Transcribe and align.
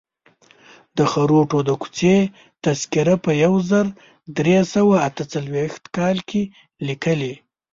د 0.97 0.99
خروټو 1.11 1.57
د 1.67 1.69
کوڅې 1.81 2.15
تذکره 2.63 3.15
په 3.25 3.31
یو 3.43 3.53
زر 3.69 3.85
درې 4.37 4.57
سوه 4.73 4.95
اته 5.07 5.23
څلویښت 5.31 5.83
کال 5.95 6.17
لیکلې. 6.87 7.33